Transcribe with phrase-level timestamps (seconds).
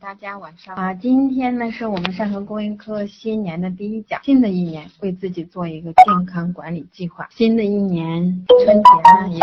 [0.00, 4.22] 大家晚上好，今天呢是我们上河公益课新年的第一讲。
[4.22, 7.28] 新的一年，为自己做一个健康管理计划。
[7.32, 9.40] 新的一年，春节呢也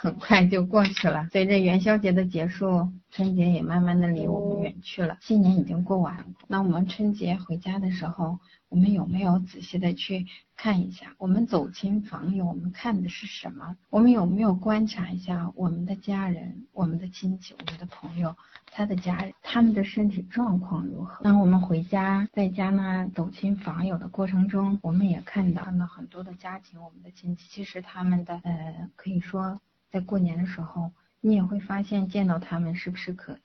[0.00, 1.26] 很快就过去了。
[1.32, 5.18] 随着元宵节的结束，春节也慢慢的离我们远去了。
[5.20, 8.38] 新年已经过完了，那我们春节回家的时候。
[8.70, 11.14] 我们有没有仔细的去看一下？
[11.16, 13.78] 我们走亲访友，我们看的是什么？
[13.88, 18.36] 我们有没有观察一下我们的家人、我们的亲戚、我们的朋友，
[18.70, 21.24] 他的家人他们的身体状况如何？
[21.24, 29.58] 当我们回家在家呢走亲访友的过程中，我们也看到了很多的家庭，我们的亲戚，其实他们的呃，可以说
[29.90, 33.38] 在过年的时候，你也会发现见到他们是不是可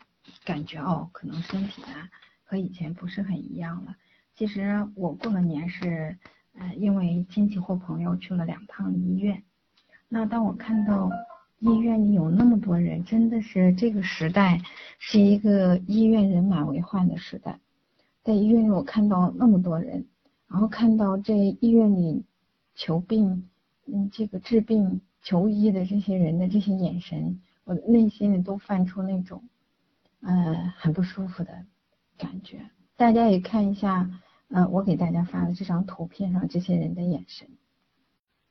[0.44, 2.10] 感觉哦，可能身体啊
[2.44, 3.96] 和以前不是很一样了。
[4.36, 6.18] 其实我过了年是，
[6.54, 9.44] 呃，因为亲戚或朋友去了两趟医院。
[10.10, 11.10] 那当我看到
[11.60, 14.62] 医院里有那么多人，真的是这个时代
[15.00, 17.60] 是一个医院人满为患的时代。
[18.24, 20.06] 在医院里，我看到那么多人，
[20.48, 22.24] 然后看到这医院里
[22.76, 23.50] 求病、
[23.86, 29.44] 嗯，这个治病求医的这些人的这些眼神，我的内心里都泛出那种，
[30.22, 31.66] 呃，很不舒服的
[32.18, 32.70] 感觉。
[32.96, 34.10] 大家也看一下。
[34.50, 37.48] 呃，我给大家发的这张图片上这些人的眼神。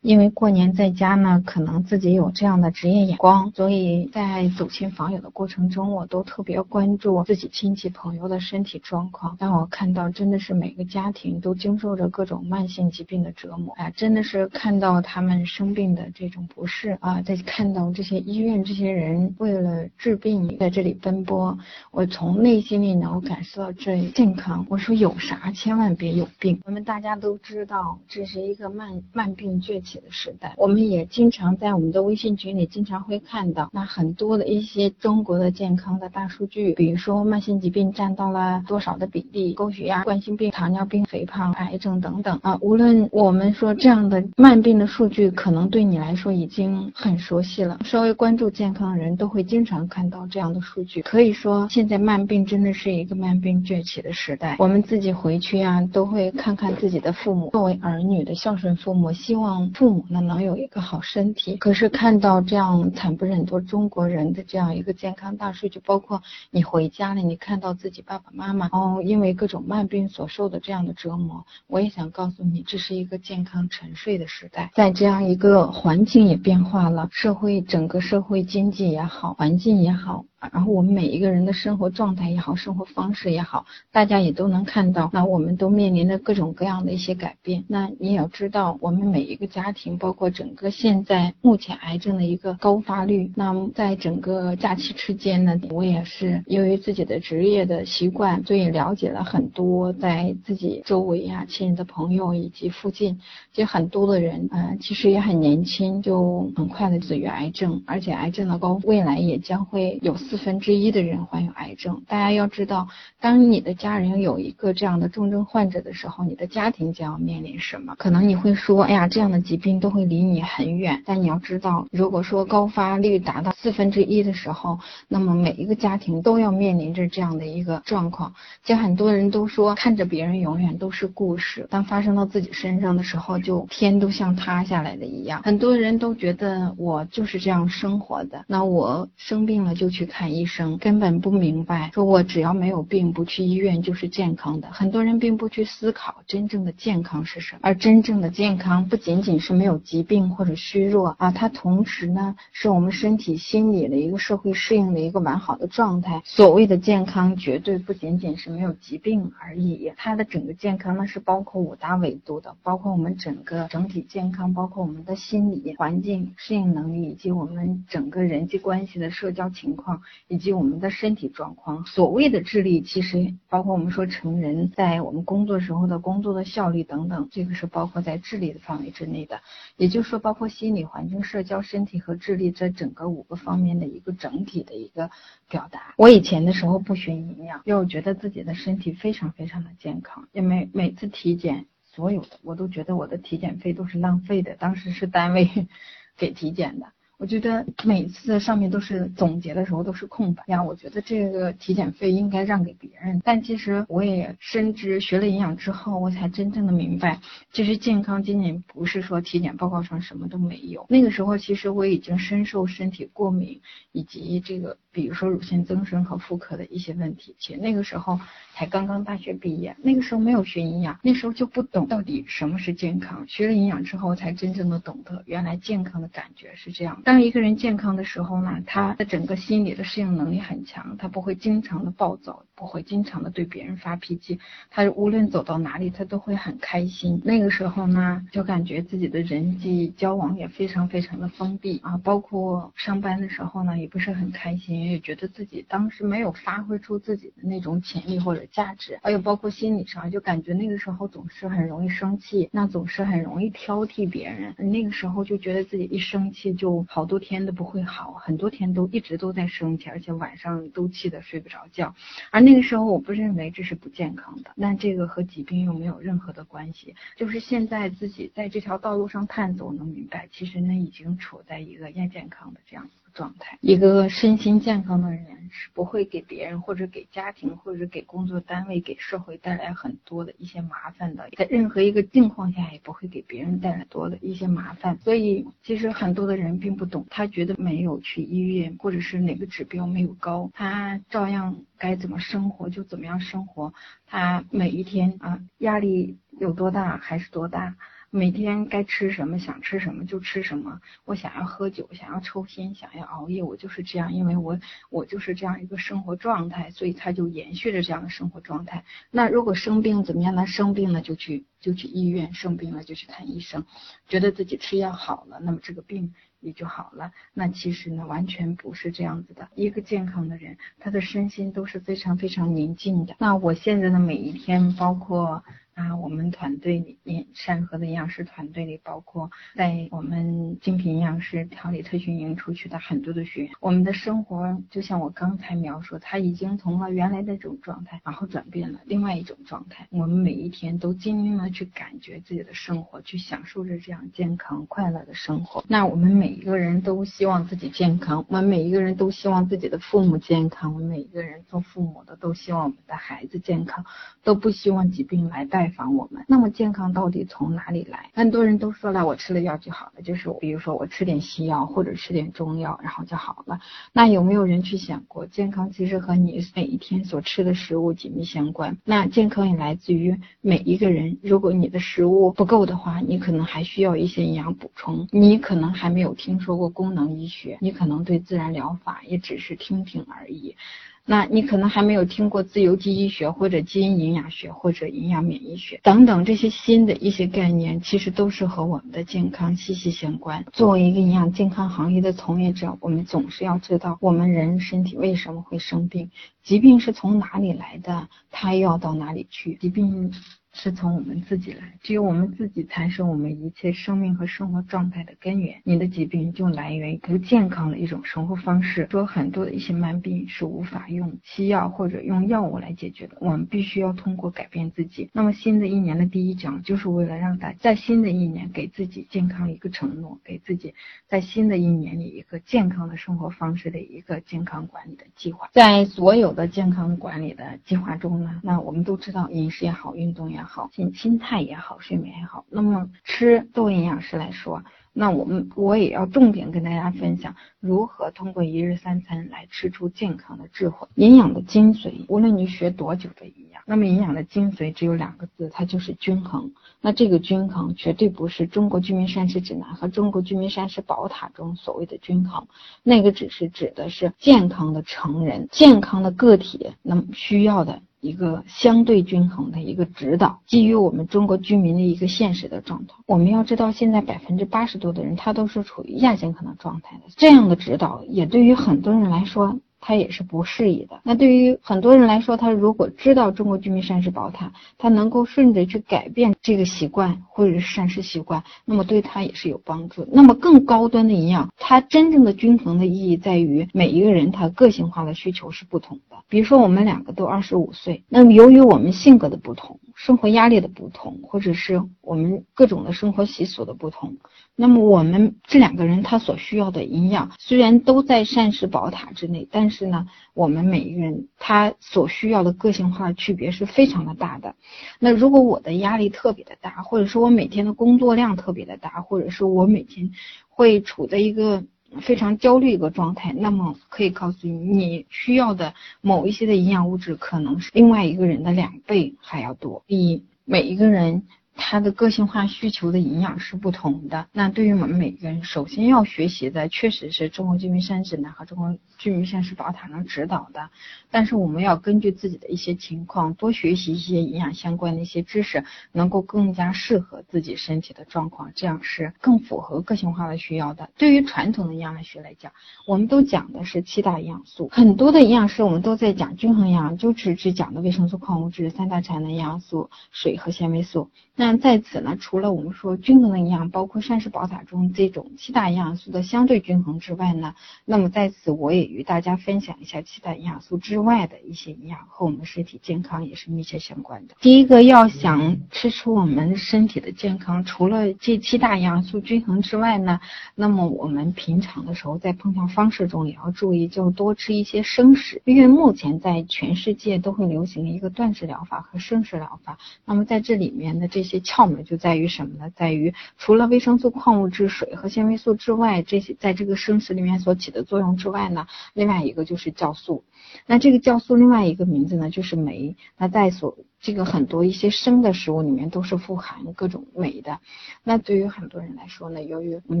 [0.02, 9.36] 因为过年在家呢，可能自己有这样的职业眼光，所以在走亲访友的过程中，我都特别关注自己亲戚朋友的身体状况。
[9.36, 21.58] 当我看到真的是每个家庭都经受着各种慢性疾病的折磨，哎，真的是看到他们生病的这种不适啊，在看到这些医院这些人为了治病在这里奔波，
[21.90, 24.64] 我从内心里能够感受到这健康。
[24.70, 26.58] 我说有啥千万别有病。
[26.64, 30.00] 我们大家都知道，这是一个慢慢病崛起。
[30.00, 42.56] 的时代，我们也经常在我们的微信群里经常会看到那很多的一些中国的健康的大数据，比如说慢性疾病占到了多少的比例，高血压、冠心病、糖尿病、肥胖、癌症等等啊。
[42.60, 47.78] 无论我们说这样的慢病的数据，可能对你来说已经很熟悉了。
[47.84, 51.02] 稍微关注健康的人都会经常看到这样的数据。
[51.02, 54.56] 可以说，现在慢病真的是一个慢病崛起的时代。
[54.58, 59.68] 我们自己回去啊，都会看看自己的父母，作为儿女的孝顺父母，希望。
[59.80, 80.26] 父母呢能有一个好身体，可是看到这样惨不忍睹中国人的这样一个健康大数据，包括你回家了，你看到自己爸爸妈妈哦，因为各种慢病所受的这样的折磨，我也想告诉你，这是一个健康沉睡的时代，在这样一个环境也变化了，社会整个社会经济也好，环境也好。
[80.52, 85.10] 然后我们每一个人的生活状态也好，生活方式也好，大家也都能看到。
[85.12, 87.62] 那我们都面临着各种各样的一些改变。
[87.68, 93.30] 那你也要知道，我们每一个家庭，包括整个现在目前癌症的一个高发率。
[93.36, 103.20] 那么在整个假期期间呢，我也是由于自己的职业的习惯，所以了解了很多在自己周围啊亲人的朋友以及附近，
[103.52, 110.16] 就很多的人，嗯，其实也很年轻，就很快的死于癌症，而且癌症的高未来也将会有。
[110.30, 112.00] 四分之一的人患有癌症。
[112.06, 112.86] 大家要知道，
[113.18, 117.96] 当你的家人有一个这样的重症患者的时候，你的家庭将要面临什么？
[117.98, 121.02] 可能你会说，哎呀，这样的疾病都会离你很远。
[121.04, 128.32] 但你要知道，如果说高发率达到四分之一的时候，那么每一个家庭都要面临着这样的一个状况。
[128.62, 135.42] 就很多人都说，看着别人永远都是故事，当发生到自己身上的时候，就天都像塌下来的一样。
[135.42, 140.19] 很多人都觉得我就是这样生活的，那我生病了就去看。
[140.20, 144.68] 看医生根本不明白，说我只要没有病，不去医院就是健康的。
[144.70, 156.20] 很多人并不去思考真正的健康是什么，而真正的健康不仅仅是没有疾病或者虚弱啊，它同时呢是我们身体、心理的一个社会适应的一个完好的状态。
[156.26, 170.02] 所谓的健康，绝对不仅仅是没有疾病而已，它的整个健康呢是包括五大维度的，包括我们整个整体健康，包括我们的心理环境适应能力，以及我们整个人际关系的社交情况。
[170.28, 179.40] 以及我们的身体状况，所谓的智力，其实包括我们说成人在我们工作时候的工作的效率等等，这个是包括在智力的范围之内的。
[179.76, 185.10] 也就是说，包括心理环境、社交、身体和智力这整个五个方面的一个整体的一个
[185.48, 185.94] 表达。
[185.96, 194.54] 我以前的时候不学营养，又觉得自己的身体非常非常的健康，因为每次体检，所有的我都觉得我的体检费都是浪费的。
[194.54, 195.48] 当时是单位
[196.16, 196.86] 给体检的。
[197.20, 203.20] 我觉得每次上面都是总结的时候都是空白呀，我觉得这个体检费应该让给别人。
[203.22, 207.20] 但其实我也深知，学了营养之后，我才真正的明白，
[207.52, 210.86] 其实健康仅仅不是说体检报告上什么都没有。
[210.88, 213.60] 那个时候其实我已经深受身体过敏
[213.92, 217.34] 以及这个比如说乳腺增生和妇科的一些问题。
[217.38, 218.18] 且那个时候
[218.54, 223.26] 才刚刚大学毕业，那个时候没有学营养，那时候就不懂到底什么是健康。
[223.26, 227.00] 学了营养之后，才真正的懂得原来健康的感觉是这样。
[227.04, 234.38] 当一个人健康的时候呢，他的整个心理的适应能力很强，他不会经常的暴躁，不会经常的对别人发脾气，
[234.70, 237.20] 他无论走到哪里，他都会很开心。
[237.24, 254.54] 那个时候呢，就感觉自己的人际交往也非常非常的封闭啊，包括上班的时候呢，也不是很开心，也觉得自己当时没有发挥出自己的那种潜力或者价值，还有包括心理上，就感觉那个时候总是很容易生气，那总是很容易挑剔别人。
[254.70, 261.94] 那个时候就觉得自己一生气就好多天都不会好，很多天都一直都在生气，而且晚上都气得睡不着觉。
[262.30, 266.94] 而那个时候我不认为这是不健康的，那这个和疾病又没有任何的关系。
[267.16, 272.88] 就是现在自己在这条道路上探索，能明白，其实呢已经处在一个亚健康的这样。
[273.12, 284.98] 状态，一个身心健康的人是不会给别人或者给家庭或者给工作单位给社会带来很多的一些麻烦的，在任何一个境况下也不会给别人带来多的一些麻烦。
[285.02, 293.72] 所以其实很多的人并不懂，他觉得没有去医院或者是哪个指标没有高，他照样该怎么生活就怎么样生活，
[294.06, 297.74] 他每一天啊压力有多大还是多大。
[298.12, 300.80] 每天该吃什么，想吃什么就吃什么。
[301.04, 304.58] 我想要喝酒，想要抽烟，想要熬夜，我就是这样，因为我
[304.90, 308.84] 我就是这样一个生活状态，所以他就延续着这样的生活状态。
[309.12, 310.44] 那如果生病怎么样呢？
[310.46, 313.64] 生病了就去就去医院，生病了就去看医生，
[314.08, 317.12] 觉得自己吃药好了，那么这个病也就好了。
[317.32, 319.48] 那其实呢，完全不是这样子的。
[319.54, 323.14] 一个健康的人，他的身心都是非常非常宁静的。
[323.20, 325.44] 那我现在的每一天，包括。
[325.74, 339.86] 啊，我们团队里面山河的营养师团队里，包括在我们精品营养师调理特训营出去的很多的学员，我们的生活就像我刚才描述，他已经从了原来的这种状态，然后转变了另外一种状态。
[339.90, 345.64] 我们每一天都尽力的去感觉自己的生活，去享受着这样健康快乐的生活。
[345.68, 353.84] 那我们每一个人都希望自己健康，我们每一个人都希望自己的父母健康，我们每一个人做父母的都希望我们的孩子健康，
[354.22, 355.69] 都不希望疾病来带。
[355.70, 358.10] 防我们，那么健康到底从哪里来？
[358.14, 363.60] 很多人都说了，我吃了药就好了，就是比如说我吃点西药或者吃点中药，然后就好了。
[363.92, 368.76] 那有没有人去想过，健康其实和你每一天所吃的食物紧密相关？
[368.84, 371.18] 那健康也来自于每一个人。
[371.22, 375.06] 如果你的食物不够的话，你可能还需要一些营养补充。
[375.10, 380.56] 你可能还没有听说过功能医学，你可能对自然疗法也只是听听而已。
[381.06, 390.44] 那你可能还没有听过自由基医学或者基因营养学或者营养免疫学等等这些新的一些概念，其实都是和我们的健康息息相关。
[390.52, 396.10] 作为一个营养健康行业的从业者，我们总是要知道我们人身体为什么会生病，
[396.44, 399.54] 疾病是从哪里来的，它又要到哪里去？
[399.54, 400.12] 疾病。
[400.52, 405.60] 是从我们自己来，只有我们自己才是我们一切生命和生活状态的根源。
[405.64, 408.88] 你的疾病就来源于不健康的一种生活方式。
[408.90, 415.08] 说很多的一些慢病是无法用西药或者用药物来解决的，我们必须要通过改变自己。
[415.12, 420.74] 那么新的一年的第一讲就是为了让大家在新的一年给自己健康一个承诺，给自己
[421.08, 425.48] 在新的一年里一个健康的生活方式的一个健康管理的计划。
[425.52, 430.39] 在所有的健康管理的计划中呢，那我们都知道饮食也好，运动也好。
[430.40, 432.46] 也好，心心态也好，睡眠也好。
[432.48, 440.88] 那么吃，作为营养师来说，那我们我也要重点跟大家分享如何通过一日三餐来吃出健康的智慧。
[440.94, 446.50] 营养的精髓，无论你学多久的营养，那么营养的精髓只有两个字，它就是均衡。
[446.80, 452.48] 那这个均衡绝对不是中国居民膳食指南和中国居民膳食宝塔中所谓的均衡，
[452.82, 457.82] 那个只是指的是健康的成人、健康的个体那么需要的。
[458.00, 469.58] 一个相对均衡的一个指导，基于我们中国居民的一个现实的状态，我们要知道，现在百分之八十多的人他都是处于亚健康的状态的，这样的指导也对于很多人来说。
[469.80, 471.00] 他也是不适宜的。
[471.02, 480.06] 那对于很多人来说，他如果知道中国居民膳食宝塔，他能够顺着去改变这个习惯或者是膳食习惯，那么对他也是有帮助。
[480.12, 486.16] 那么更高端的营养，它真正的均衡的意义在于每一个人他个性化的需求是不同的。
[486.28, 489.80] 比如说我们两个都二十五岁，那么由于我们性格的不同。
[489.94, 494.16] 生活压力的不同，或者是我们各种的生活习俗的不同，
[494.56, 504.54] 那么我们这两个人他所需要的营养虽然都在膳食宝塔之内，但是呢，我们每一个人他所需要的个性化区别是非常的大的。
[504.98, 510.10] 那如果我的压力特别的大，或者说我每天的工作量特别的大，或者说我每天
[510.48, 511.64] 会处在一个。
[512.02, 521.24] 非常焦虑一个状态，那么可以告诉你，你需要的某一些的营养物质可能是另外一个人的两倍还要多，比每一个人。
[521.62, 524.26] 他的个性化需求的营养是不同的。
[524.32, 530.70] 那对于我们每个人，首先要学习的确实是中国居民膳食指南和中国居民膳食宝塔能指导的。
[531.10, 535.62] 但是我们要根据自己的一些情况，多学习一些营养相关的一些知识，
[535.92, 540.88] 能够更加适合自己身体的状况，这样是更符合个性化的需要的。
[540.96, 542.50] 对于传统的营养学来讲，
[542.86, 551.10] 我们都讲的是七大营养素，很多的营养师我们都在讲均衡营养，就只只讲的维生素、矿物质、三大产的营养素、水和纤维素。
[551.36, 557.54] 那在此呢，除了我们说均衡的营养，包括膳食宝塔中这种七大营养素的相对均衡之外呢，
[557.84, 564.34] 那么在此我也与大家分享一下七大营养素之外的一些营养和我们身体健康也是密切相关的。
[564.40, 570.20] 第一个要想吃出我们身体的健康，除了这七大营养素均衡之外呢，
[570.54, 579.78] 那么我们平常的时候在烹调方式中也要注意，就多吃一些生食，因为目前在全世界都会流行一个断食疗法和生食疗法。
[580.04, 582.72] 那么在这里面的这些窍门就在于什么呢？
[582.74, 590.24] 在于除了维生素、矿物质、水和纤维素之外，这些在这个生食里面所起的作用之外呢，另外一个就是酵素。
[590.66, 592.96] 那这个酵素另外一个名字呢，就是酶。
[593.16, 597.60] 那在所这个很多一些生的食物里面都是富含各种酶的。
[598.02, 600.00] 那对于很多人来说呢，由于我们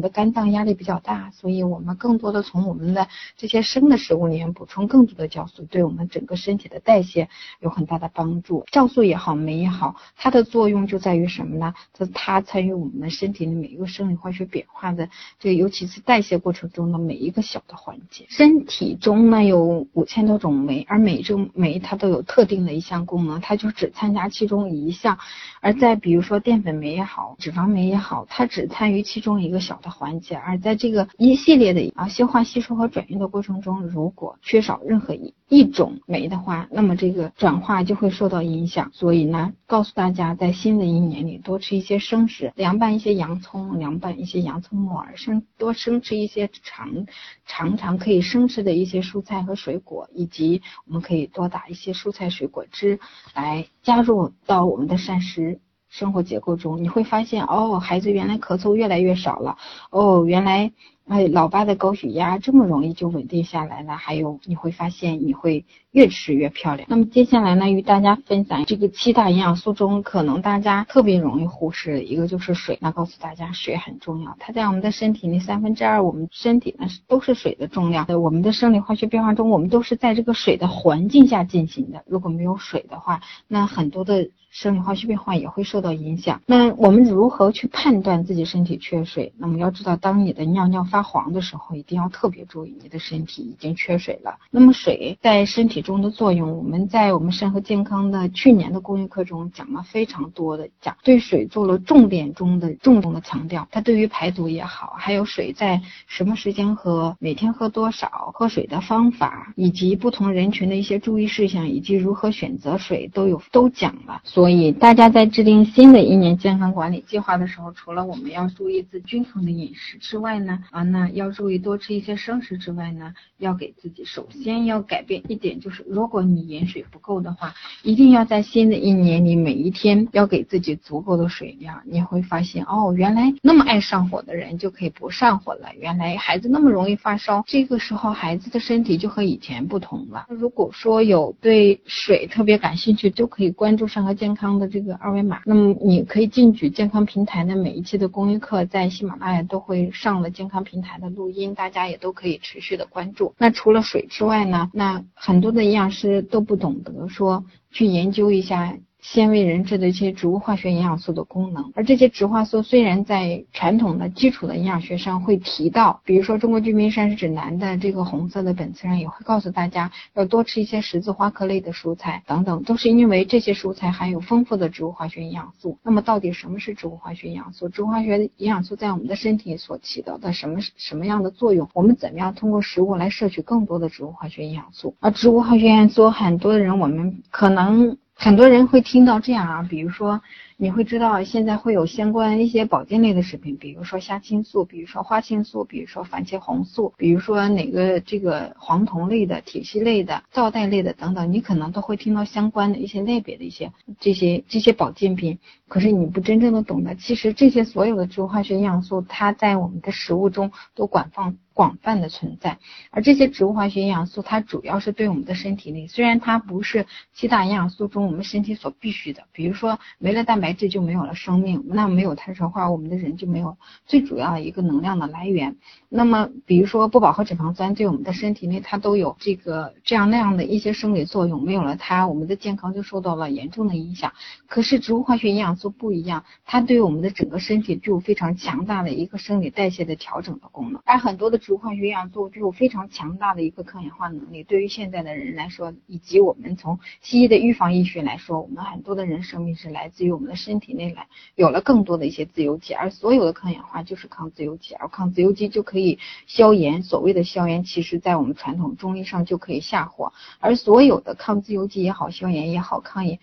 [0.00, 7.28] 的肝脏压力比较大，所以我们更多的从我们的这些生的食物里面补充更多的酵素，对我们整个身体的代谢
[7.60, 8.64] 有很大的帮助。
[8.72, 11.74] 酵素也好，酶也好，它的作用就在于什么呢？
[11.92, 18.24] 它它参与我们身体的每一个生理化学变化的这个，尤其是代谢过程中的每一个小的环节。
[18.28, 25.18] 身体中呢有五千多种酶，而每种酶它都有特定的一项功能，它就只参加其中一项，
[25.60, 38.90] 而在比如说淀粉酶也好，脂肪酶也好，它只参与其中一个小的环节，而在这个一系列的啊消化吸收和转运的过程中，如果缺少任何一一种酶的话，那么这个转化就会受到影响。
[38.92, 47.06] 所以呢，告诉大家，在新的一年里多吃一些生食，凉拌一些洋葱，凉拌一些洋葱木耳，生多生吃一些常
[47.46, 52.98] 常常可以生吃的一些蔬菜和水果，以及我们可以多打一些蔬菜水果汁。
[53.34, 55.60] 来加入到我们的膳食。
[55.90, 59.58] 生活结构中，你会发现哦，孩子原来咳嗽越来越少了，
[59.90, 60.72] 哦，原来。
[61.08, 63.96] 哎，老爸的高血压这么容易就稳定下来了。
[63.96, 66.86] 还有，你会发现你会越吃越漂亮。
[66.88, 72.78] 那么接下来呢，与大家分享这个七大营养素中，可能大家特别容易忽视的一个就是水。
[72.80, 78.06] 那告诉大家，水很重要，它在我们的身体里三分之二，我们身体呢都是水的重量。
[78.06, 82.04] 在我们的生理化学变化中，我们都是在这个水的环境下进行的。
[82.06, 86.40] 如果没有水的话，那很多的生理化学变化也会受到影响。
[86.46, 89.32] 那我们如何去判断自己身体缺水？
[89.38, 94.36] 那么要知道，当你的尿尿发黄的时候，一定要特别注意，你的身体已经缺水了。
[94.50, 103.68] 那么水在身体中的作用，我们在我们肾和健康的去年的公益课中讲了非常多的讲，对水做了重点中的重重的强调。
[103.70, 114.20] 它对于排毒也好，还有水在什么时间喝，每天喝多少，喝水的方法，以及不同人群的一些注意事项，以及如何选择水，都有都讲了。
[114.40, 120.82] 所以大家在制定新的一年健康管理计划的时候，除了我们要注意自均衡的饮食之外呢，啊。
[120.82, 131.82] 那要注意多吃一些生食之外呢，要给自己首先要改变一点，就是如果你饮水不够的话，一定要在新的一年里每一天要给自己足够的水量。
[131.84, 135.68] 你会发现哦，原来那么爱上火的人就可以不上火了。
[135.78, 140.24] 原来孩子那么容易发烧，这个时候孩子的身体就和以前不同了。
[140.30, 145.42] 如果说有对水特别感兴趣，就可以关注上个健健康的这个二维码。
[145.44, 150.80] 那么你可以进去健康平台的每一期的公益课，在喜马拉雅都会上了健康平。
[150.80, 153.34] 台的录音，大家也都可以持续的关注。
[153.36, 154.70] 那除了水之外呢？
[154.72, 158.74] 那很多的营养师都不懂得说去研究一下。
[159.00, 175.78] 鲜为人知的一些植物化学营养素的功能，而这些植化素虽然在传统的基础的营养学上会提到，比如说《中国居民膳食指南》的这个红色的本子上也会告诉大家要多吃一些十字花科类的蔬菜等等，都是因为这些蔬菜含有丰富的植物化学营养素。
[175.82, 177.68] 那么到底什么是植物化学营养素？
[177.68, 181.68] 植物化学营养素在我们的身体所起到的什么什么样的作用？
[181.72, 184.94] 我们怎么样通过食物来摄取更多的植物化学营养素？
[185.00, 187.96] 而植物化学营养素，很多的人我们可能。
[188.22, 190.20] 很多人会听到这样啊，比如说
[190.62, 205.38] 你会知道现在会有相关一些保健类的食品，比如说虾青素，比如说花青素，比如说番茄红素，比如说哪个这个黄酮类的、铁系类的、皂带类的等等，你可能都会听到相关的一些类别的一些这些这些保健品。
[205.66, 212.58] 可是你不真正的懂得，其实这些所有的植物化学营养素，它在我们的食物中都广泛广泛的存在。
[212.90, 225.56] 而这些植物化学营养素，它主要是对我们的身体内，虽然它不是七大营养素中我们身体所必需的，比如说没了蛋白质就没有了生命，那没有碳水化合物，我们的人就没有最主要的一个能量的来源。
[225.88, 234.12] 那么比如说不饱和脂肪酸对我们的身体内，它都有这个这样那样的一些生理作用，没有了它，我们的健康就受到了严重的影响。
[234.46, 244.42] 可是植物化学营养素不一样，它对于我们的整个身体具有非常强大的一个生理代谢的调整的功能，而很多的植物化学营养素具有非常强大的一个抗氧化能力。
[244.44, 251.06] 对于现在的人来说，以及我们从西医的预防医学来说，我们很多的人生命是来自于我们的身体内来
[251.36, 256.82] 有了更多的一些自由基，而所有的抗氧化就是抗自由基，而抗自由基就可以消炎。
[256.82, 263.18] 所谓的消炎，其实在我们传统中医上就可以下火，而所有的抗自由基也好，消炎也好，抗炎。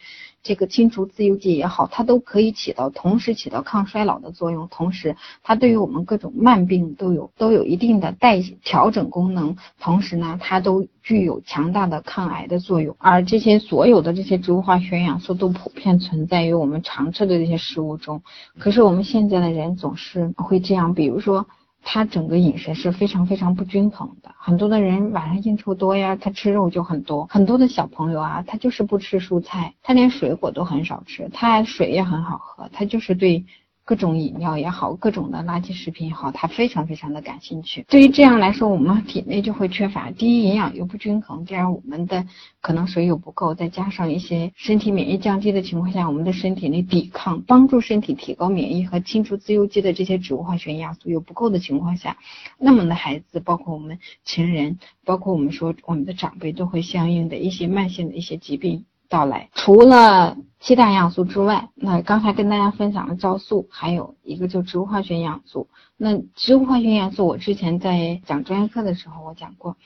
[0.48, 12.96] 这个清除自由基也好，它都可以起到同时起到抗衰老的作用，同时它对于我们各种慢病都有都有一定的代谢调整功能，同时呢，它都具有强大的抗癌的作用。
[12.98, 18.22] 而这些所有的这些植物化学营养素都普遍存在于我们常吃的这些食物中，
[18.58, 21.46] 可是我们现在的人总是会这样，比如说。
[21.84, 27.26] 他整个饮食是非常非常不均衡的，很多的人晚上应酬多呀，他吃肉就很多。
[27.28, 33.46] 很多的小朋友啊，他就是不吃蔬菜，他连水果都很少吃，他水也很好喝，他就是对。
[33.88, 37.86] 各种饮料也好，各种的垃圾食品也好，他非常非常的感兴趣。
[37.88, 40.12] 对于这样来说，我们体内就会缺乏。
[40.12, 42.28] 第一，营养又不均衡，第二我们的
[42.60, 52.18] 可能水又不够，再加上一些身体免疫降低的情况下，我们的身体内抵抗、帮助身体提高免疫和清除自由基的这些植物化学营养素又不够的情况下，
[52.60, 58.84] 那么的孩子，包括我们成人，包括我们说我们的长辈，都会相应的一些慢性的一些疾病。
[59.10, 65.68] 到来，除了七大营养素之外，那刚才跟大家分享了酵素，还有一个就植物化学营养素。
[65.96, 69.78] 那植物化学营养素，我之前在讲专业课的时候我讲过。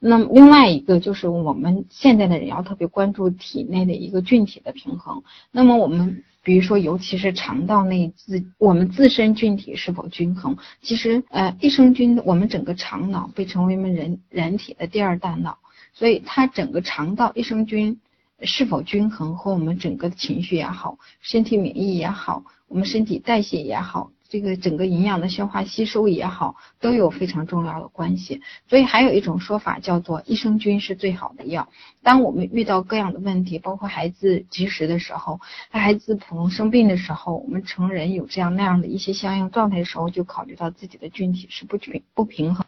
[0.00, 5.22] 那另外一个就是我们现在的人要特别关注体内的一个菌体的平衡。
[5.50, 10.56] 那么我们比如说，尤其是肠道内自我们自身菌体是否均衡？
[10.82, 15.58] 其实呃，益生菌我们整个肠脑被称为我们人人体的第二大脑，
[15.92, 18.00] 所以它整个肠道益生菌。
[18.44, 28.40] 是否均衡和我们整个的情绪也好，身体免疫也好，我们身体代谢也好，这个整个营养的消化吸收也好，都有非常重要的关系。
[28.68, 31.68] 所以还有一种说法叫做益生菌是最好的药。
[32.02, 42.64] 当我们遇到各样的问题，包括孩子积食的时候，孩子普通生病的时候，我们成人有这样那样的一些相应状态的时候，就考虑到自己的菌体是不均不平衡，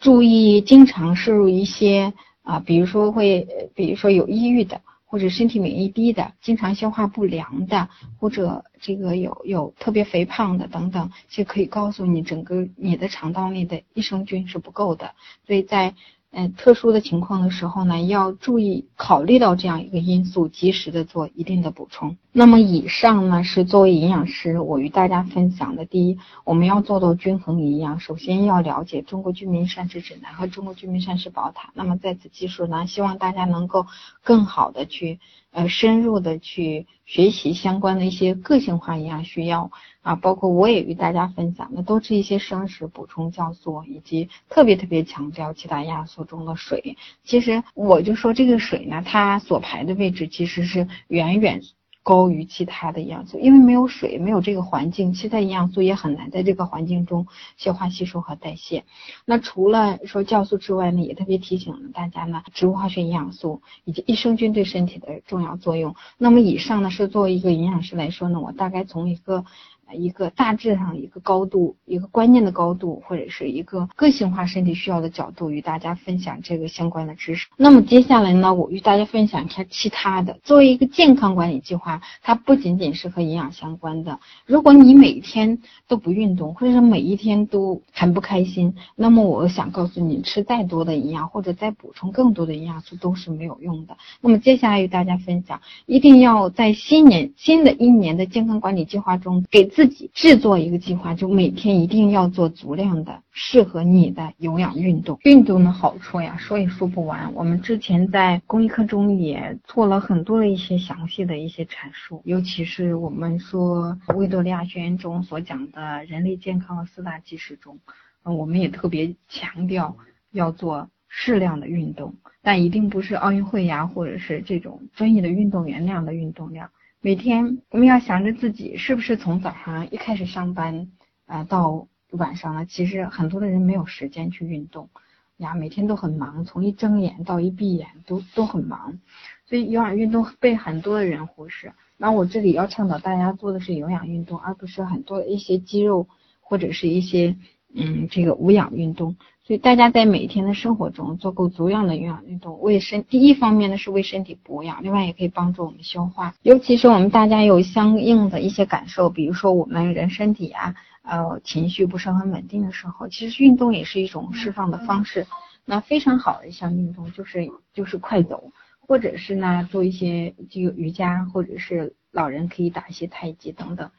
[0.00, 2.12] 注意经常摄入一些
[2.42, 4.80] 啊，比如说会，比如说有抑郁的。
[5.14, 15.14] 或者身体免疫低的，经常消化不良的，或者这个有有特别肥胖的等等，就可以告诉你，整个你的肠道内的益生菌是不够的，
[15.46, 15.94] 所以在。
[16.36, 22.16] 嗯，特殊的情况的时候呢，要注意考虑到这样一个因素，及时的做一定的补充。
[22.32, 25.84] 那么以上呢是作为营养师我与大家分享的。
[25.84, 31.68] 第一，我们要做到均衡营养，首先要了解《中国居民膳食指南》和《中国居民膳食宝塔》。
[31.74, 33.86] 那么在此基础呢，希望大家能够
[34.24, 35.20] 更好的去。
[35.52, 39.70] 呃，深入的去学习相关的一些个性化营养需要
[40.02, 46.96] 啊，包括我也与大家分享的都是一些生食补充酵素，以及特别特别强调七大营养素中的水。
[47.24, 51.62] 其实我就说这个水呢，它所排的位置其实是远远。
[52.04, 58.84] 高于其他的营养素，因为没有水，没有这个环境，其他营养素也很难在这个环境中消化吸收和代谢。
[59.24, 65.96] 那除了说酵素之外呢，也特别提醒了大家呢，植物化学营养素以及益生菌对身体的重要作用。
[66.18, 69.44] 那么以上呢，是作为一个营养师来说呢，我大概从一个。
[69.92, 77.48] 一个大致上一个高度，一个观念的高度，或者是一个个性化身体需要的角度，与大家分享这个相关的知识。
[77.56, 80.38] 那么接下来呢，我与大家分享一下其他的。
[80.42, 84.18] 作为一个健康管理计划，它不仅仅是和营养相关的。
[84.46, 93.96] 如果你每天都不运动，或者是每一天都很不开心，那么我想告诉你，吃再多的营养，或者再补充更多的营养素都是没有用的。
[94.22, 99.73] 那么接下来与大家分享，一定要在新年新的一年的健康管理计划中给。
[99.74, 105.18] 自己制作一个计划，就每天一定要做足量的适合你的有氧运动。
[105.24, 107.34] 运动的好处呀，说也说不完。
[107.34, 117.76] 我们之前在公益课中也做了很多的一些详细的一些阐述，尤其是我们说维多利亚宣言中所讲的人类健康的四大基石中，
[118.22, 119.96] 嗯，我们也特别强调
[120.30, 126.70] 要做适量的运动，但一定不是奥运会呀，或者是这种专业的运动员那样的运动量。
[127.04, 130.88] 每天我们要想着自己是不是从早上一开始上班
[131.26, 134.88] 啊到晚上了，其实很多的人没有时间去运动
[135.36, 139.00] 呀，每天都很忙，从一睁眼到一闭眼都都很忙，
[139.44, 141.74] 所以有氧运动被很多的人忽视。
[141.98, 146.08] 那我这里要倡导大家做的是有氧运动，而不是很多的一些肌肉
[146.40, 147.36] 或者是一些
[147.74, 149.14] 嗯这个无氧运动。
[149.46, 156.34] 所以大家在每天的生活中做够足量的有氧运动，为身第一方面呢是为身体补养，另外也可以帮助我们消化。
[156.40, 165.26] 尤其是我们大家有相应的一些感受，比如说我们人身体啊，呃情绪不是很稳定的时候，其实运动也是一种释放的方式。
[165.66, 173.90] 那非常好的一项运动就是就是快走，或者是呢做一些这个瑜伽，或者是老人可以打一些太极等等。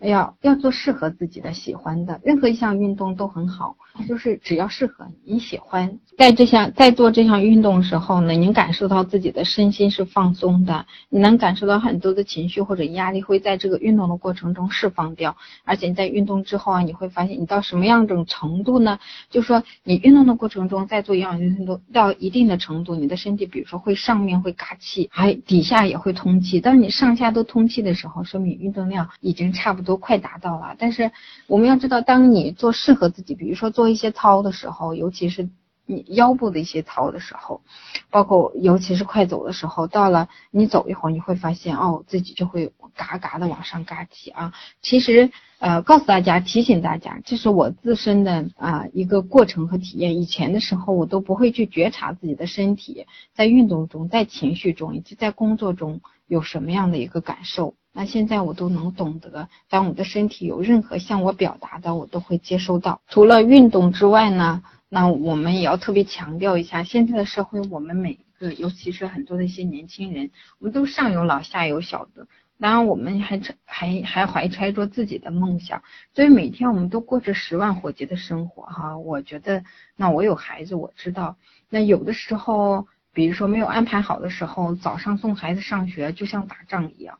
[0.00, 5.98] 要要做适合自己的、喜欢的，任何一项运动都很好，就是只要适合你喜欢。
[6.16, 15.36] 在这项在做这项运动的时候呢，您感受到自己的身心是放松的，你能感受到很多的情绪或者压力会在这个运动的过程中释放掉。
[15.64, 19.00] 而且你在运动之后啊，你会发现你到什么样一种程度呢？
[19.30, 26.60] 就说你运动的过程中，在做有氧运动到一定的程度，你的身体比如说会上面会嘎气，还底下也会通气。
[26.60, 29.87] 当你上下都通气的时候，说明运动量已经差不多。
[29.88, 31.10] 都快达到了，但是
[31.46, 35.48] 我们要知道，当你做适合自己，比如说做一些操的时候，尤其是
[35.86, 37.62] 你腰部的一些操的时候，
[38.10, 44.52] 包括尤其是快走的时候，到了你走一会儿，你会发现哦，自己就会嘎嘎的往上嘎起啊。
[44.82, 50.20] 其实呃，告诉大家，提醒大家，这是我自身的啊一个过程和体验。
[50.20, 57.74] 以前的时候，我都不会去觉察自己的身体在运动中、在情绪中以及在工作中有什么样的一个感受。
[57.98, 63.00] 那现在我都能懂得，当我的身体有任何向我表达的，我都会接收到。
[63.08, 70.30] 除了运动之外呢，那我们也要特别强调一下，现在的社会，我们每一个，尤其是很多的一些年轻人，
[70.60, 72.28] 我们都上有老下有小的，
[72.60, 75.82] 当然我们还还还怀揣着自己的梦想，
[76.14, 78.96] 所以每天我们都过着十万火急的生活哈。
[78.96, 79.64] 我觉得，
[79.96, 81.36] 那我有孩子，我知道，
[81.68, 87.18] 那有的时候，比如说没有安排好的时候，早上送孩子上学就像打仗一样。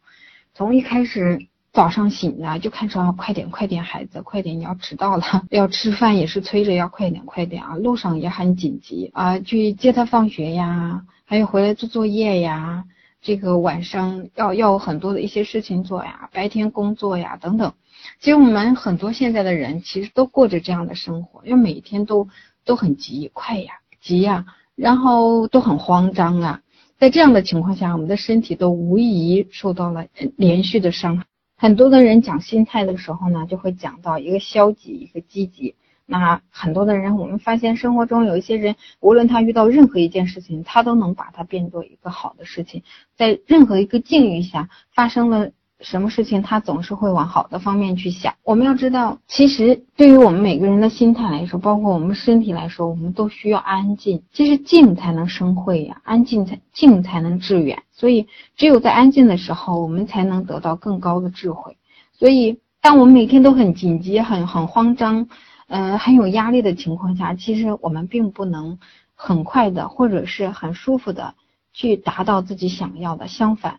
[0.59, 12.83] 从一开始早上醒来就看着快点快点，孩子快点，你要迟到了， 要吃饭也是催着要快点快点啊，路上也很紧急啊，去接他放学呀，还有回来做作业呀，
[13.23, 17.73] 这个晚上要要很多的一些事情做呀，白天工作呀等等。
[18.19, 22.27] 其实我们很多现在的人其实都过着这样的生活，因为每天都
[22.65, 24.45] 都很急，快呀，急呀，
[24.75, 26.61] 然后都很慌张啊。
[26.99, 30.07] 在这样的情况下，我们的身体都无疑受到了
[30.37, 31.25] 连续的伤害。
[31.57, 35.77] 很多的人讲心态的时候呢，就会讲到一个消极，一个积极。
[36.07, 42.83] 那很多的人，我们发现生活中有一些人，无论他遇到任何一件事情，他都能把它变作一个好的事情。
[43.17, 45.53] 在任何一个境遇下发生了。
[45.81, 48.35] 什么事情他总是会往好的方面去想。
[48.43, 54.23] 我们要知道，其实对于我们每个人的心态来说，包括我们身体来说，我们都需要安静。
[54.33, 57.81] 其实静才能生慧呀，安静才静才能致远。
[57.93, 61.77] 所以，只有在安静的时候，我们才能得到更高的智慧。
[62.13, 65.29] 所以，当我们每天都很紧急、很很慌张，
[65.69, 68.81] 嗯，很有压力的情况下，其实我们并不能
[69.15, 71.35] 很快的或者是很舒服的
[71.73, 73.29] 去达到自己想要的。
[73.29, 73.79] 相反。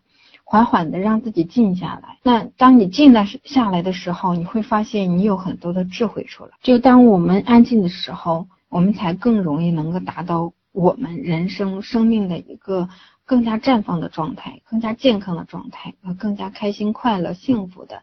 [0.52, 2.18] 缓缓的让自己静下来。
[2.24, 6.52] 那当你静了下来的时候，你会发现你有很多的智慧出来。
[6.64, 12.90] 就当我们安静的时候，我们才更容易能够达到我们人生生命的一个
[13.26, 18.02] 更加绽放的状态，更加健康的状态，和更加开心、快乐、幸福的。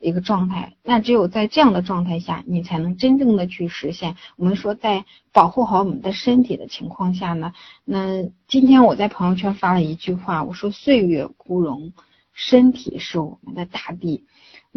[0.00, 4.16] 一个状态，那只有在这样的状态下，你才能真正的去实现。
[4.36, 7.52] 我们说，在保护好我们的身体的情况下呢，
[7.84, 11.92] 那今天我在朋友圈发了一句话，我说：“岁月枯荣，
[12.32, 14.24] 身体是我们的大地。”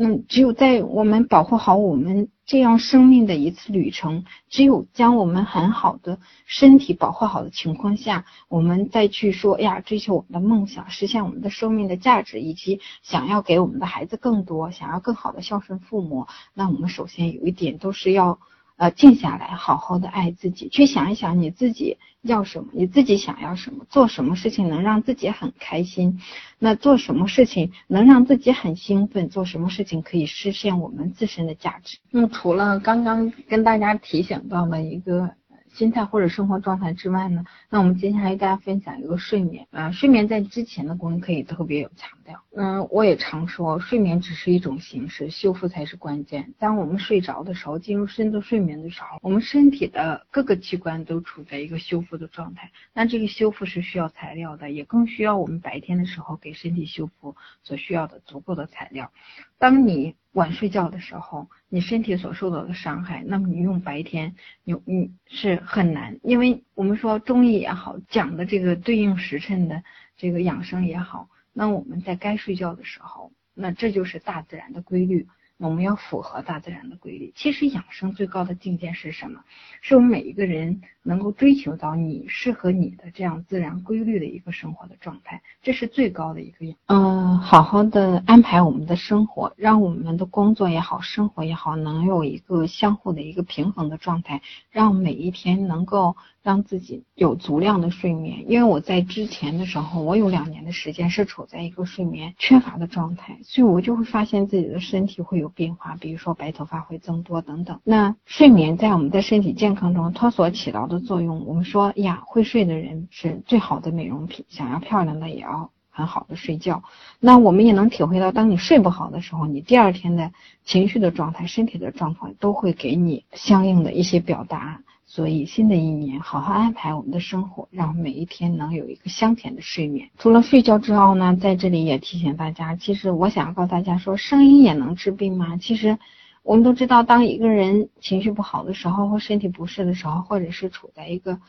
[0.04, 18.40] 那只有在我们保护好我们这样生命的一次旅程，只有将我们很好的身体保护好的情况下，我们再去说呀，追求我们的梦想，实现我们的生命的价值，以及想要给我们的孩子更多，想要更好的孝顺父母，那我们首先有一点都是要。
[18.82, 26.20] 呃，静下来，好好的爱自己，去想一想你自己要什么，你自己想要什么，做什么事情能让自己很开心，
[26.58, 32.00] 那做什么事情能让自己很兴奋，做什么事情可以实现我们自身的价值。
[32.10, 35.30] 那除了刚刚跟大家提醒到的一个。
[35.74, 42.42] 心态或者生活状态之外呢，那我们接下来给大家分享一个睡眠啊，睡眠在之前的功能可以特别有强调。
[42.56, 46.54] 嗯，我也常说，睡眠只是一种形式，修复才是关键。
[46.60, 52.72] 当我们睡着的时候，进入深度睡眠的时候，我们身体的各个器官都处在一个修复的状态。
[52.94, 59.12] 那这个修复是需要材料的，也更需要我们白天的时候给身体修复所需要的足够的材料。
[59.58, 69.84] 当你晚睡觉的时候，你身体所受到的伤害，那么你用白天，你你是很难，因为我们说中医也好，讲的这个对应时辰的
[70.16, 75.28] 这个养生也好，那我们在该睡觉的时候，那这就是大自然的规律。
[75.62, 77.32] 我们要符合大自然的规律。
[77.36, 79.42] 其实养生最高的境界是什么？
[79.82, 86.76] 是我们每一个人能够追求到你适合你的这样自然规律的一个生活的状态，这是最高的一个养。
[86.88, 96.16] 嗯，好好的安排我们的生活，让我们的工作也好，生活也好，能有一个相互的一个平衡的状态，让每一天能够。
[96.44, 107.80] 让自己有足量的睡眠，因为我在之前的时候，我有两年的时间是处在一个睡眠缺乏的状态，所以我就会发现自己的身体会有变化，比如说白头发会增多等等。
[107.84, 116.82] 那睡眠在我们的身体健康中，它所起到的作用，我们说呀，会睡的人是最好的美容品，想要漂亮的也要很好的睡觉。
[117.20, 120.32] 那我们也能体会到，当你睡不好的时候，你第二天的
[120.66, 124.82] 情绪的状态、身体的状况都会给你相应的一些表达。
[125.14, 130.10] 所以，新的一年，好好安排我们的生活，让每一天能有一个香甜的睡眠。
[130.18, 135.58] 除了睡觉之后呢，在这里也提醒大家，其实我想要告诉大家说，声音也能治病吗？
[135.58, 136.00] 其实，
[136.44, 141.42] 我们都知道，当一个人情绪不好的时候，或身体不适的时候，或者是处在一个。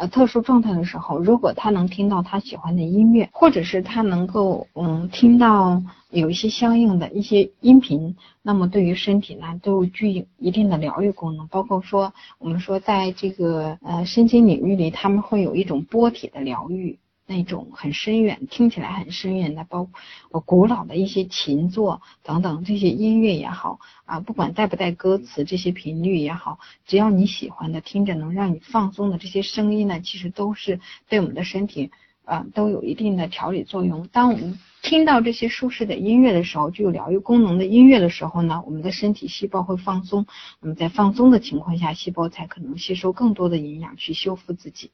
[0.00, 11.46] 呃，特殊状态的时候，如果他能听到他喜欢的音乐，或者是他能够嗯听到有一些相应的一些音频，那么对于身体呢都具有一定的疗愈功能。
[11.48, 16.98] 包括说我们说在这个呃身心领域里，他们会有一种波体的疗愈。
[17.30, 31.92] 那种很深远，听起来很深远的，包括古老的一些琴作等等这些音乐也好啊，不管带不带歌词，这些频率也好，只要你喜欢的，听着能让你放松的这些声音呢，其实都是对我们的身体
[32.24, 34.08] 啊都有一定的调理作用。
[34.08, 40.26] 当我们听到这些舒适的音乐的时候，具有疗愈功能的音乐的时候呢，我们的身体细胞会放松。
[40.60, 44.90] 那么在放松的情况下，细胞才可能吸收更多的营养去修复自己。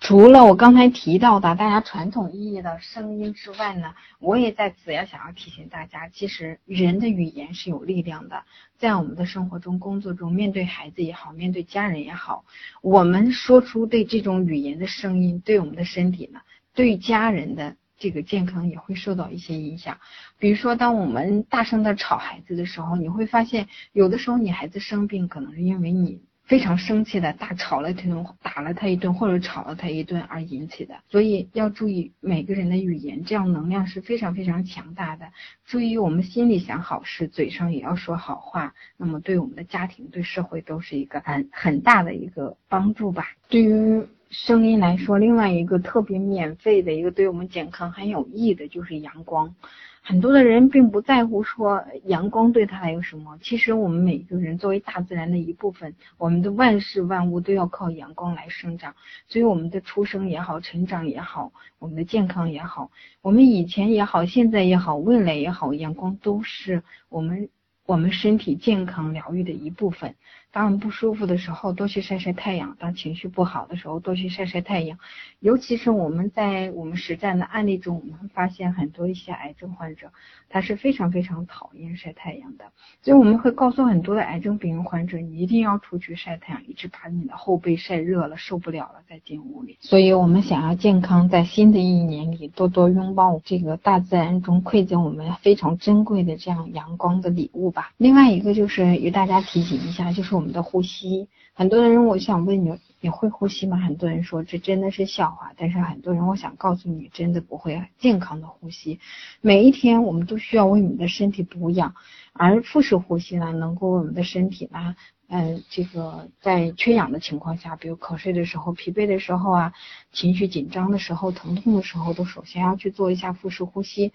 [0.00, 8.42] 除了我刚才提到的大家传统意义的声音之外呢，我也在此要想要提醒大家，其实人的语言是有力量的。
[8.78, 12.46] 在我们的生活中、工作中，面对孩子也好，面对家人也好，
[12.80, 16.40] 我们说出对这种语言的声音，对我们的身体呢，
[16.74, 19.98] 对家人的这个健康也会受到一些影响。
[20.38, 26.22] 比如说，当我们大声的吵孩子的时候，你会发现，有的时候你孩子生病，可能是因为你。
[26.50, 35.26] 非常生气的大吵了一顿，打了他一顿，或者吵了他一顿而引起的，所以要注意每个人的语言，这样能量是非常非常强大的。
[35.64, 43.28] 注意我们心里想好事，嘴上也要说好话，那么对我们的家庭、对社会都是一个很很大的一个帮助吧。
[43.48, 49.56] 对于声音来说，另外一个特别免费的一个对我们健康很有益的就是阳光。
[50.02, 58.94] 很多的人并不在乎说阳光对他有什么，其实我们每个人作为大自然的一部分，我们的万事万物都要靠阳光来生长，
[59.26, 67.48] 所以我们的出生也好，成长也好，我们的健康也好，我们以前也好，现在也好，未来也好，阳光都是我们
[67.84, 70.14] 我们身体健康疗愈的一部分。
[70.52, 74.98] 当我们不舒服的时候，多去晒晒太阳；当情绪不好的时候，多去晒晒太阳。
[75.38, 80.10] 尤其是我们在我们实战的案例中，我们发现很多一些癌症患者，
[80.48, 82.64] 他是非常非常讨厌晒太阳的。
[83.00, 89.78] 所以我们会告诉很多的癌症病人患者，你一定要出去晒太阳，一直把你的后背晒热了，受不了了再进屋里。
[89.80, 97.92] 所以我们想要健康，在新的一年里多多拥抱这个大自然中馈赠我们非常珍贵的这样阳光的礼物吧。
[97.98, 100.39] 另外一个就是与大家提醒一下，就是。
[100.40, 103.76] 我们的呼吸，很多人我想问你，你会呼吸吗？
[103.76, 109.00] 很多人说这真的是笑话，但是很多人我想告诉你，真的不会健康的呼吸。
[109.42, 111.94] 每一天我们都需要为你的身体补养，
[112.32, 114.96] 而腹式呼吸呢，能够为我们的身体呢，
[115.28, 119.74] 嗯，这个在缺氧的情况下，比如瞌睡的时候、疲惫的时候啊，
[120.10, 124.14] 情绪紧张的时候、疼痛的时候，都首先要去做一下腹式呼吸。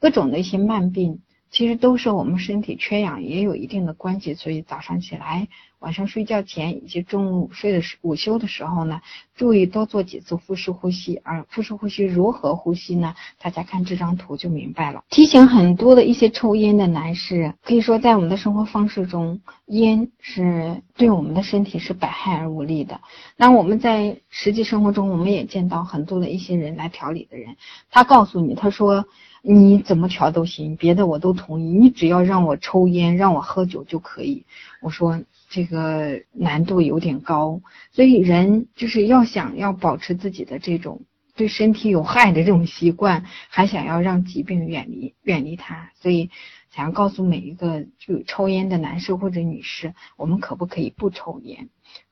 [0.00, 1.20] 各种的一些慢病。
[1.50, 4.34] 其实都是我们身体缺氧也有一定的关系。
[4.34, 9.00] 所以早上起来、晚上睡觉前以及中午午睡的时午休的时候呢，
[9.36, 11.20] 注意多做几次腹式呼吸。
[11.22, 13.14] 而腹式呼吸如何呼吸呢？
[13.40, 15.02] 大家看这张图就明白了。
[15.10, 23.00] 提醒很多的一些抽烟的男士，可以说在我们的生活方式中，烟是对我们的身体是百害而无利的。
[23.36, 27.56] 那我们在实际生活中，我们也见到很多的一些人来调理的人，
[27.90, 29.06] 他告诉你，他说。
[29.48, 34.44] 你怎么调都行，别的我都同意，你只要让我抽烟，让我喝酒就可以。
[34.82, 37.60] 我说这个难度有点高，
[37.92, 41.02] 所以人就是要想要保持自己的这种
[41.36, 46.30] 对身体有害的这种习惯，还想要让疾病远离远离他，所以
[46.74, 51.68] 想要告诉每一个就抽烟的男士或者女士，我们可不可以不抽烟？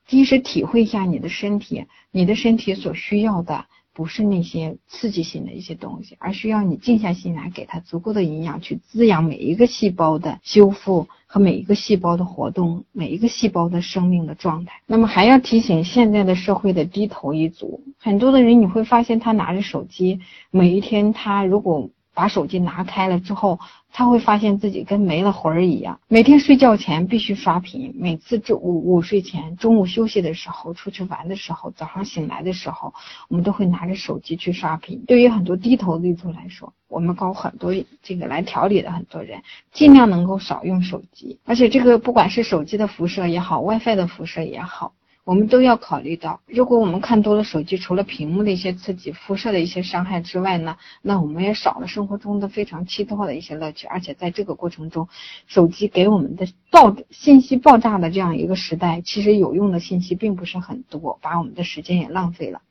[0.07, 3.65] 第一是体会一下你的身体，你的身体所需要的。
[3.95, 14.81] 不是那些刺激性的一些东西，而需要你静下心来，给它足够的营养，去滋养每一个细胞的修复和每一个细胞的活动，每一个细胞的生命的状态。
[14.85, 20.19] 那么还要提醒现在的社会的低头一族，很多的人你会发现他拿着手机，
[20.51, 21.89] 每一天他如果。
[22.15, 23.59] 把手机拿开了之后，
[23.91, 25.99] 他会发现自己跟没了魂儿一样。
[26.07, 32.93] 每天睡觉前必须刷屏，每次中午午睡前、中午休息的时候、出去玩的时候、早上醒来的时候，
[33.27, 35.03] 我们都会拿着手机去刷屏。
[35.05, 41.37] 对于很多低头一族来说，我们搞很多这个来调理的很多人，尽量能够少用手机。
[41.45, 44.93] 而且这个不管是手机的辐射也好，WiFi 的辐射也好。
[45.25, 53.87] 我们都要考虑到，如果我们看多了手机，除了屏幕的一些刺激、辐射的一些伤害之外呢，那我们也少了生活中的非常奇特的一些乐趣。
[53.87, 55.09] 而且在这个过程中，
[55.47, 62.61] 手机给我们的爆信息爆炸的这样一个时代，其实有用的信息并不是很多，把我们的时间也浪费了。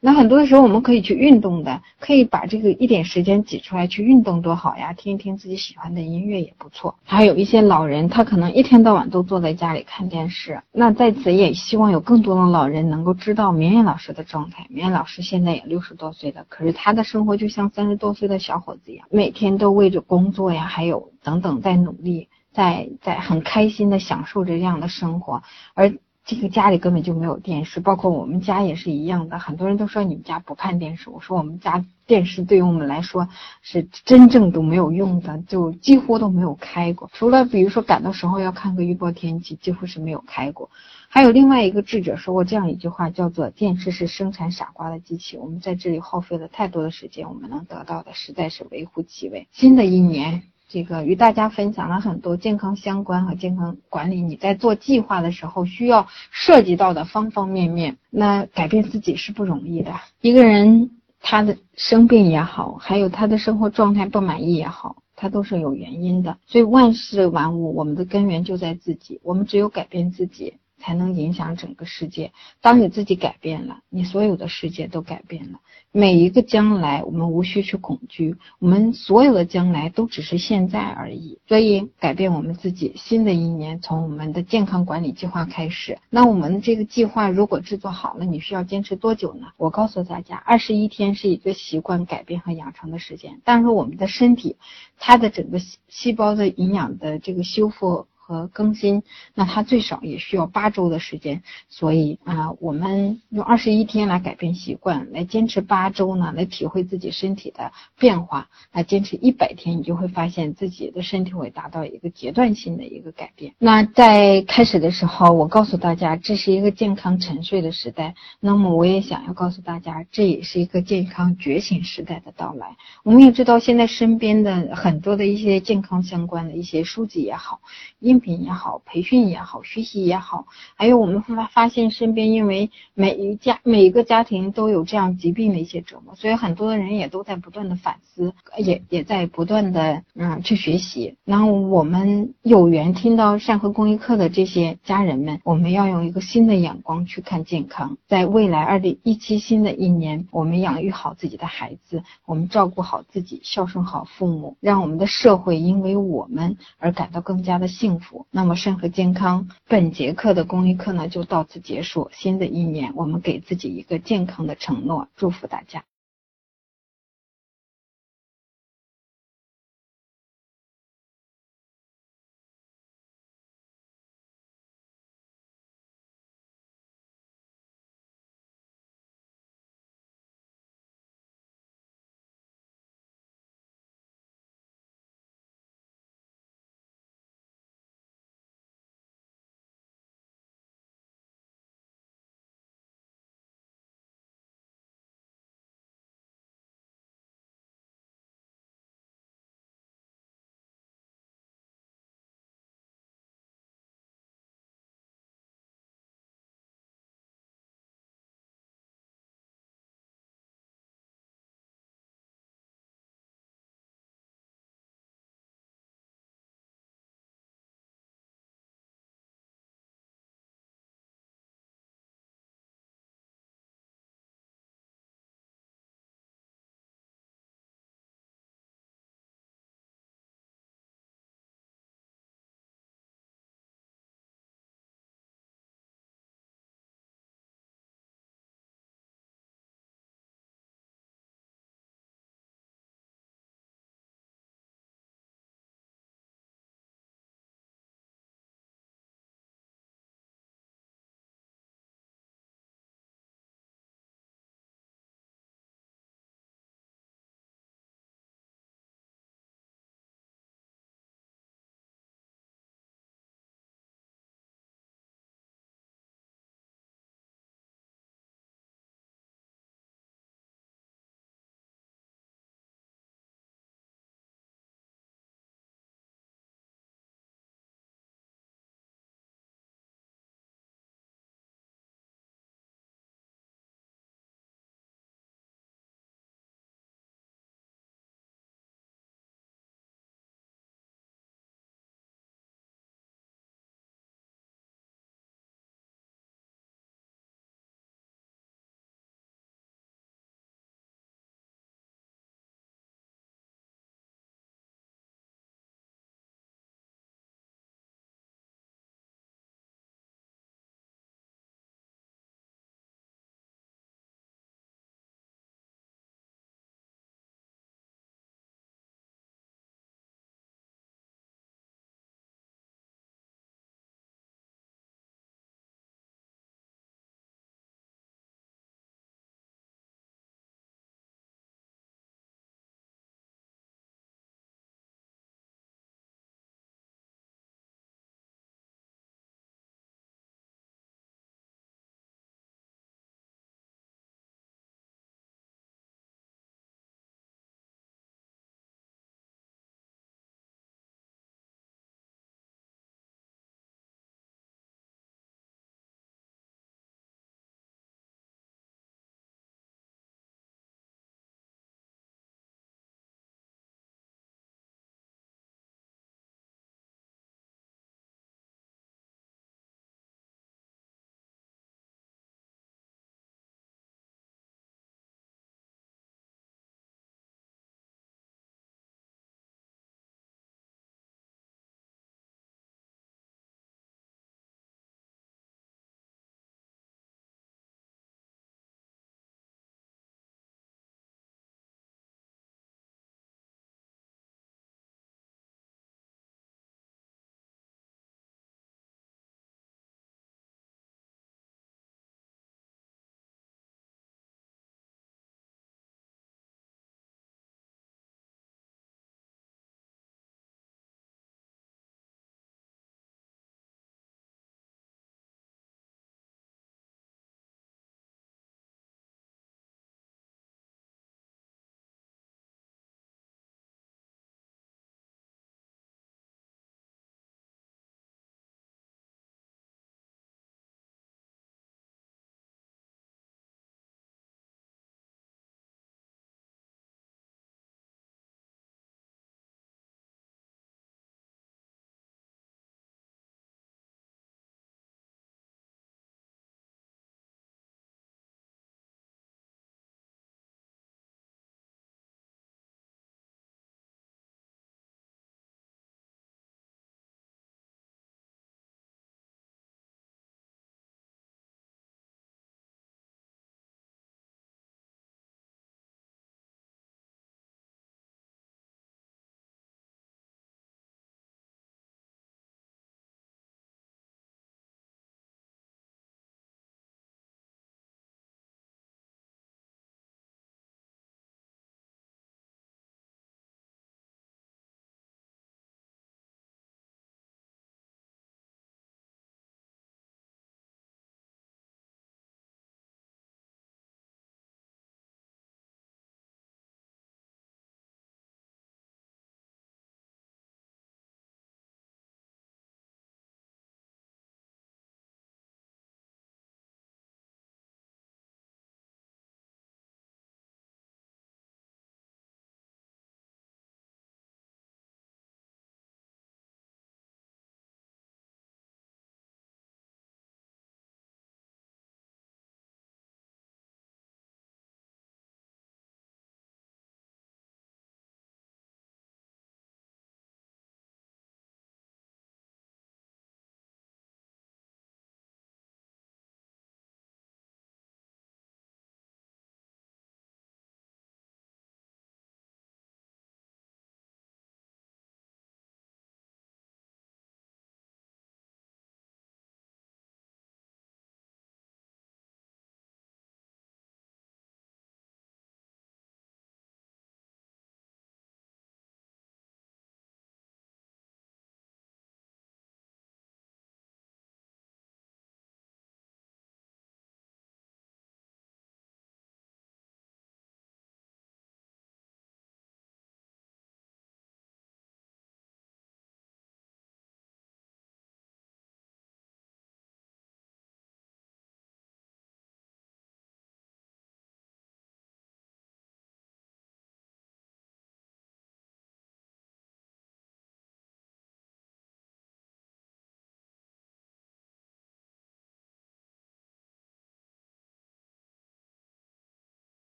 [0.00, 4.92] 那很多的时候，我们可以去运动的，可以把这个一点时间挤出来去运动，多好呀！
[4.92, 6.94] 听一听自己喜欢的音乐也不错。
[7.04, 10.60] 还有一些老人，他可能一天到晚都坐在家里看电视。
[10.70, 14.66] 那在此也希望有更多的老人能够知道明艳老师的状态。
[14.68, 25.42] 明艳老师现在也六十多岁了，可是他的生活就像三十多岁的小伙子一样，每天都为着工作呀，还有等等在努力，在在很开心的享受着这样的生活，
[25.74, 25.92] 而。
[26.26, 29.38] 这个家里根本就没有电视，包括我们家也是一样的。
[29.38, 33.28] 很多人都说你们家不看电视，我说我们家电视对于我们来说
[33.62, 37.08] 是真正都没有用的，就几乎都没有开过。
[37.12, 40.68] 除了比如说赶的时候要看个预报天气，几乎是没有开过。
[41.08, 45.38] 还有另外一个智者说过这样一句话，叫做“电视是生产傻瓜的机器”。
[45.38, 49.46] 我们在这里耗费了太多的时间，我们能得到的实在是微乎其微。
[49.52, 50.42] 新的一年。
[50.68, 57.96] 这个与大家分享了很多健康相关和健康管理，你在做计划的时候需要涉及到的方方面面。
[58.10, 59.94] 那改变自己是不容易的。
[60.20, 66.36] 一个人他的生病也好，还有他的生活状态不满意也好，他都是有原因的。
[66.46, 69.20] 所以万事万物，我们的根源就在自己。
[69.22, 70.54] 我们只有改变自己。
[70.86, 72.30] 才能影响整个世界。
[72.60, 75.58] 当你自己改变了，你所有的世界都改变了。
[75.90, 81.40] 每一个将来，我们无需去恐惧，我们所有的将来都只是现在而已。
[81.48, 82.92] 所以，改变我们自己。
[82.94, 85.98] 新的一年，从我们的健康管理计划开始。
[86.08, 89.48] 那我们这个计划如果制作好了，你需要坚持多久呢？
[89.56, 93.40] 我告诉大家，二十一天是一个习惯改变和养成的时间。
[93.42, 94.54] 但是我们的身体，
[94.98, 98.06] 它的整个细胞的营养的这个修复。
[98.26, 113.54] 和更新，那它最少也需要八周的时间，所以啊，我们用二十一天来改变习惯，来坚持八周呢，来体会自己身体的变化，来坚持一百天，你就会发现自己的身体会达到一个阶段性的一个改变。
[113.58, 122.76] 那在开始的时候，我告诉大家，这是一个健康沉睡的时代，那么我也想要告诉大家，这也是一个健康觉醒时代的到来。
[123.04, 127.60] 我们也知道，现在身边的很多的一些健康相关的一些书籍也好，
[128.00, 141.14] 因音频也好，培训也好，学习也好，还有我们发发现身边，因为每一家每一个家庭都有这样疾病的一些折磨，所以很多的人也都在不断的反思，也也在不断的嗯去学习。
[141.26, 147.98] 然后我们有缘听到善和公益课的这些家人们，我们要用一个新的眼光去看健康。
[148.08, 162.10] 在未来二零一七新的一年，我们养育好自己的孩子，我们照顾好自己，孝顺好父母，让我们的社会因为我们而感到更加的幸福那么，肾和健康，本节课的公益课呢就到此结束。
[162.12, 165.84] 新的一年，我们给自己一个健康的承诺，祝福大家。